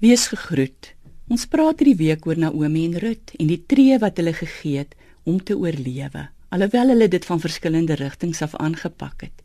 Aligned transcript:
Wees 0.00 0.30
gegroet. 0.32 0.94
Ons 1.28 1.42
praat 1.52 1.82
hierdie 1.82 1.98
week 1.98 2.24
oor 2.24 2.38
Naomi 2.40 2.86
en 2.88 2.94
Rut 3.02 3.34
en 3.36 3.50
die 3.50 3.58
tree 3.68 3.98
wat 4.00 4.16
hulle 4.16 4.32
gegee 4.32 4.80
het 4.80 4.94
om 5.28 5.36
te 5.44 5.52
oorlewe, 5.52 6.22
alhoewel 6.48 6.94
hulle 6.94 7.08
dit 7.12 7.26
van 7.28 7.42
verskillende 7.42 7.98
rigtings 8.00 8.40
af 8.40 8.54
aangepak 8.56 9.26
het. 9.26 9.42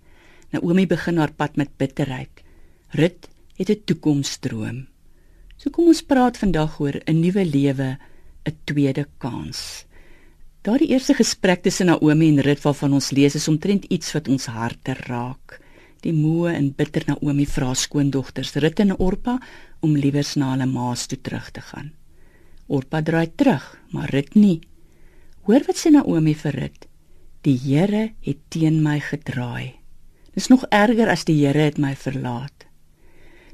Naomi 0.56 0.86
begin 0.88 1.20
haar 1.20 1.34
pad 1.36 1.60
met 1.60 1.74
bitterheid. 1.76 2.40
Rut 2.96 3.28
het 3.60 3.70
'n 3.70 3.84
toekomsdroom. 3.84 4.88
So 5.58 5.70
kom 5.76 5.92
ons 5.92 6.02
praat 6.02 6.38
vandag 6.38 6.80
oor 6.80 6.96
'n 7.04 7.20
nuwe 7.20 7.44
lewe, 7.44 7.98
'n 8.48 8.58
tweede 8.64 9.08
kans. 9.18 9.86
Daardie 10.64 10.88
eerste 10.88 11.14
gesprek 11.14 11.64
tussen 11.64 11.88
Naomi 11.88 12.30
en 12.30 12.40
Rut 12.40 12.62
waarvan 12.62 12.94
ons 12.94 13.12
lees 13.12 13.36
is 13.36 13.48
omtrent 13.48 13.84
iets 13.92 14.14
wat 14.14 14.28
ons 14.28 14.46
harte 14.46 14.94
raak. 14.94 15.60
Die 16.06 16.14
moe 16.14 16.52
en 16.54 16.68
bitter 16.78 17.02
Naomi 17.10 17.48
vra 17.50 17.72
skoondogters 17.74 18.54
Rut 18.62 18.82
en 18.84 18.94
Orpa 19.02 19.40
om 19.82 19.96
liewers 19.98 20.36
na 20.38 20.52
hulle 20.52 20.68
ma's 20.70 21.08
toe 21.10 21.18
terug 21.18 21.48
te 21.56 21.64
gaan. 21.66 21.96
Orpa 22.70 23.02
draai 23.02 23.32
terug, 23.34 23.66
maar 23.90 24.14
Rut 24.14 24.38
nie. 24.38 24.60
Hoor 25.50 25.66
wat 25.66 25.82
sê 25.82 25.90
Naomi 25.96 26.36
vir 26.38 26.60
Rut? 26.62 26.86
Die 27.46 27.58
Here 27.58 28.12
het 28.22 28.46
teen 28.54 28.84
my 28.86 29.00
gedraai. 29.02 29.74
Dis 30.38 30.52
nog 30.54 30.68
erger 30.70 31.10
as 31.10 31.26
die 31.26 31.40
Here 31.42 31.66
het 31.72 31.82
my 31.82 31.96
verlaat. 31.98 32.68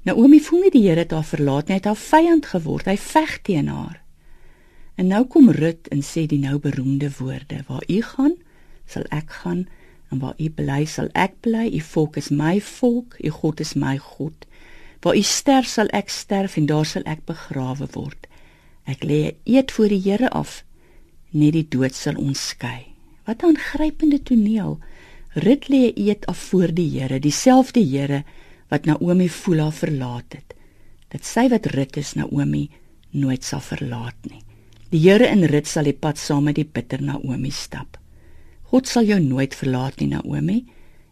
Naomi 0.03 0.41
voel 0.43 0.65
nie 0.65 0.75
die 0.75 0.85
Here 0.89 1.05
het 1.05 1.15
haar 1.15 1.27
verlaat 1.27 1.69
nie, 1.69 1.77
hy 1.77 1.79
het 1.79 1.87
haar 1.87 2.03
vyand 2.03 2.51
geword. 2.51 2.91
Hy 2.91 2.97
veg 2.99 3.37
teen 3.47 3.71
haar. 3.71 4.01
En 4.99 5.07
nou 5.07 5.23
kom 5.23 5.53
Rut 5.55 5.87
en 5.95 6.03
sê 6.03 6.27
die 6.27 6.41
nou 6.43 6.59
beroemde 6.59 7.13
woorde: 7.19 7.63
Waar 7.71 7.87
u 7.87 8.01
gaan, 8.11 8.35
sal 8.83 9.07
ek 9.07 9.39
gaan 9.39 9.69
en 10.11 10.19
waar 10.19 10.35
u 10.37 10.49
bly 10.49 10.83
sal 10.85 11.07
ek 11.15 11.37
bly 11.45 11.69
u 11.71 11.79
volk 11.93 12.17
is 12.19 12.29
my 12.35 12.59
volk 12.61 13.15
u 13.23 13.31
god 13.31 13.59
is 13.63 13.73
my 13.73 13.97
god. 13.97 14.45
Waar 15.01 15.15
u 15.15 15.23
sterf 15.25 15.67
sal 15.67 15.87
ek 15.95 16.11
sterf 16.11 16.57
en 16.59 16.67
daar 16.67 16.85
sal 16.85 17.05
ek 17.09 17.23
begrawe 17.25 17.87
word. 17.95 18.27
Ek 18.91 19.05
lê 19.07 19.21
eet 19.47 19.71
voor 19.71 19.89
die 19.93 20.01
Here 20.03 20.29
af 20.29 20.61
net 21.31 21.55
die 21.55 21.63
dood 21.63 21.95
sal 21.95 22.19
ons 22.19 22.41
skei. 22.51 22.91
Wat 23.25 23.43
'n 23.43 23.55
aangrypende 23.55 24.19
toneel. 24.23 24.79
Rit 25.33 25.69
lê 25.71 25.93
eet 25.95 26.25
af 26.25 26.37
voor 26.37 26.75
die 26.75 26.89
Here 26.99 27.19
dieselfde 27.19 27.79
Here 27.79 28.23
wat 28.67 28.85
Naomi 28.85 29.29
voel 29.29 29.59
haar 29.59 29.71
verlaat 29.73 30.33
het. 30.35 30.53
Dit 31.07 31.23
sê 31.23 31.49
wat 31.49 31.65
rit 31.65 31.97
is 31.97 32.13
Naomi 32.13 32.69
nooit 33.11 33.43
sal 33.43 33.59
verlaat 33.59 34.19
nie. 34.29 34.43
Die 34.89 34.99
Here 34.99 35.27
in 35.27 35.43
rit 35.43 35.67
sal 35.67 35.83
die 35.83 35.93
pad 35.93 36.17
saam 36.17 36.43
met 36.43 36.55
die 36.55 36.67
bitter 36.67 37.01
Naomi 37.01 37.49
stap 37.51 38.00
God 38.71 38.87
sal 38.87 39.03
jou 39.03 39.17
nooit 39.19 39.51
verlaat 39.51 39.97
nie, 39.99 40.13
Naomi, 40.13 40.61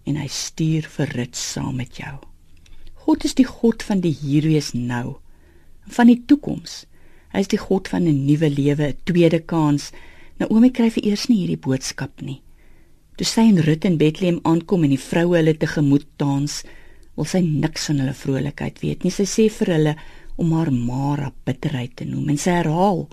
en 0.07 0.15
hy 0.15 0.27
stuur 0.31 0.85
vir 0.93 1.09
rit 1.17 1.35
saam 1.35 1.73
met 1.75 1.97
jou. 1.99 2.13
God 3.03 3.25
is 3.27 3.33
die 3.35 3.47
God 3.47 3.83
van 3.83 3.99
die 3.99 4.13
hierwees 4.15 4.69
nou, 4.71 5.17
van 5.91 6.07
die 6.07 6.21
toekoms. 6.29 6.85
Hy 7.33 7.41
is 7.43 7.49
die 7.51 7.59
God 7.59 7.89
van 7.91 8.07
'n 8.07 8.25
nuwe 8.25 8.49
lewe, 8.49 8.87
'n 8.87 8.97
tweede 9.03 9.39
kans. 9.39 9.91
Naomi 10.39 10.69
kry 10.71 10.89
vir 10.89 11.03
eers 11.03 11.27
nie 11.27 11.39
hierdie 11.41 11.59
boodskap 11.59 12.21
nie. 12.21 12.41
Toe 13.17 13.25
sy 13.25 13.41
in 13.41 13.59
Rut 13.59 13.85
in 13.85 13.97
Bethlehem 13.97 14.39
aankom 14.43 14.83
en 14.83 14.91
die 14.91 15.05
vroue 15.09 15.35
hulle 15.35 15.53
tegemoet 15.53 16.07
dans, 16.17 16.63
wil 17.17 17.25
sy 17.25 17.41
niks 17.41 17.87
van 17.87 17.99
hulle 17.99 18.13
vrolikheid 18.13 18.79
weet 18.79 19.03
nie. 19.03 19.11
Sy 19.11 19.23
sê 19.23 19.49
vir 19.49 19.73
hulle 19.73 19.95
om 20.37 20.53
haar 20.53 20.71
Mara 20.71 21.33
bitterheid 21.45 21.95
te 21.95 22.05
noem 22.05 22.29
en 22.29 22.37
sy 22.37 22.51
herhaal: 22.51 23.09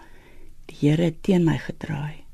"Die 0.69 0.77
Here 0.81 1.03
het 1.03 1.23
teen 1.23 1.45
my 1.45 1.59
gedraai." 1.59 2.26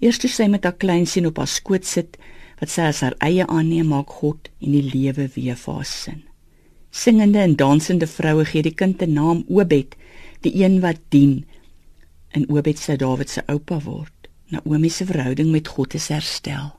Eers 0.00 0.18
toe 0.18 0.30
sy 0.32 0.46
met 0.48 0.64
haar 0.64 0.76
kleinseun 0.80 1.28
op 1.28 1.36
haar 1.36 1.50
skoot 1.50 1.84
sit, 1.84 2.16
wat 2.60 2.72
sy 2.72 2.88
as 2.88 3.02
haar 3.04 3.16
eie 3.24 3.46
aanneem, 3.46 3.92
maak 3.92 4.12
God 4.20 4.48
en 4.60 4.72
die 4.72 4.84
lewe 4.84 5.28
weer 5.34 5.58
vir 5.60 5.74
haar 5.74 5.88
sin. 5.88 6.22
Singende 6.90 7.38
en 7.44 7.56
dansende 7.56 8.08
vroue 8.10 8.44
gee 8.48 8.62
die 8.62 8.74
kind 8.74 9.02
'n 9.02 9.12
naam 9.12 9.44
Obed, 9.48 9.96
die 10.40 10.54
een 10.64 10.80
wat 10.80 11.00
dien. 11.08 11.44
En 12.32 12.48
Obed 12.48 12.78
sou 12.78 12.96
Dawid 12.96 13.30
se 13.30 13.42
oupa 13.46 13.80
word. 13.80 14.12
Naomi 14.48 14.88
se 14.88 15.06
verhouding 15.06 15.50
met 15.50 15.68
God 15.68 15.94
is 15.94 16.08
herstel. 16.08 16.72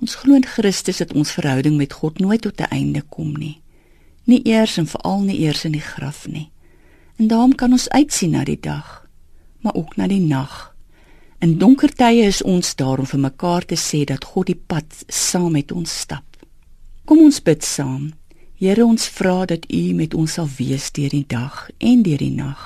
Ons 0.00 0.14
glo 0.14 0.34
in 0.34 0.46
Christus 0.46 0.96
dat 0.96 1.12
ons 1.12 1.32
verhouding 1.32 1.76
met 1.76 1.92
God 1.92 2.18
nooit 2.18 2.40
tot 2.40 2.60
'n 2.60 2.70
einde 2.70 3.02
kom 3.02 3.32
nie. 3.36 3.60
Nie 4.24 4.46
eers 4.46 4.76
en 4.76 4.86
veral 4.86 5.20
nie 5.20 5.38
eers 5.38 5.64
in 5.64 5.72
die 5.72 5.80
graf 5.80 6.28
nie. 6.28 6.50
En 7.16 7.26
daarom 7.26 7.54
kan 7.54 7.72
ons 7.72 7.88
uitsien 7.88 8.30
na 8.30 8.44
die 8.44 8.60
dag, 8.60 9.08
maar 9.60 9.74
ook 9.74 9.96
na 9.96 10.06
die 10.06 10.20
nag 10.20 10.76
In 11.38 11.52
donker 11.58 11.92
tye 11.94 12.24
is 12.26 12.40
ons 12.42 12.72
daar 12.74 12.98
om 12.98 13.06
vir 13.06 13.20
mekaar 13.22 13.62
te 13.70 13.76
sê 13.78 14.00
dat 14.10 14.24
God 14.26 14.48
die 14.50 14.58
pad 14.58 15.04
saam 15.06 15.52
met 15.54 15.70
ons 15.70 15.92
stap. 16.00 16.24
Kom 17.06 17.20
ons 17.22 17.38
bid 17.46 17.62
saam. 17.62 18.08
Here, 18.58 18.82
ons 18.82 19.06
vra 19.14 19.44
dat 19.46 19.68
U 19.70 19.82
met 19.94 20.16
ons 20.18 20.34
sal 20.34 20.48
wees 20.56 20.88
deur 20.90 21.14
die 21.14 21.26
dag 21.30 21.68
en 21.78 22.02
deur 22.02 22.18
die 22.18 22.34
nag. 22.34 22.64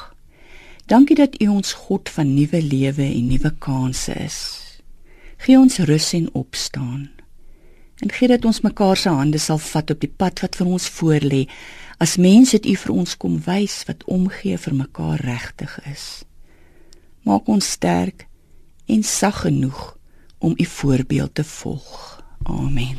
Dankie 0.88 1.18
dat 1.20 1.36
U 1.44 1.50
ons 1.58 1.74
God 1.84 2.08
van 2.08 2.32
nuwe 2.32 2.62
lewe 2.64 3.10
en 3.10 3.28
nuwe 3.28 3.52
kansse 3.60 4.16
is. 4.24 4.40
Gee 5.44 5.60
ons 5.60 5.78
rus 5.84 6.08
en 6.16 6.32
opstaan. 6.32 7.10
En 8.00 8.08
gee 8.08 8.32
dat 8.32 8.48
ons 8.48 8.64
mekaar 8.64 8.96
se 8.96 9.12
hande 9.12 9.38
sal 9.38 9.60
vat 9.60 9.92
op 9.92 10.00
die 10.00 10.14
pad 10.16 10.40
wat 10.40 10.56
vir 10.56 10.72
ons 10.78 10.88
voorlê. 10.96 11.44
As 12.00 12.16
mense 12.16 12.56
het 12.56 12.64
U 12.64 12.72
vir 12.86 12.96
ons 13.04 13.16
kom 13.20 13.36
wys 13.44 13.82
wat 13.84 14.08
omgee 14.08 14.56
vir 14.56 14.80
mekaar 14.80 15.20
regtig 15.28 15.76
is. 15.92 16.10
Maak 17.28 17.52
ons 17.52 17.74
sterk 17.76 18.31
en 18.92 19.02
sag 19.02 19.40
genoeg 19.40 19.96
om 20.38 20.54
u 20.56 20.64
voorbeeld 20.64 21.34
te 21.34 21.44
volg. 21.44 22.22
Amen. 22.42 22.98